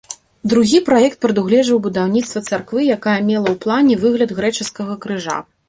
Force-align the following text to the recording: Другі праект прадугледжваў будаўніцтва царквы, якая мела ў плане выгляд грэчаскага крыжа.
Другі 0.53 0.79
праект 0.87 1.19
прадугледжваў 1.25 1.83
будаўніцтва 1.87 2.43
царквы, 2.49 2.87
якая 2.95 3.15
мела 3.29 3.45
ў 3.53 3.63
плане 3.67 3.93
выгляд 4.07 4.37
грэчаскага 4.43 5.01
крыжа. 5.05 5.37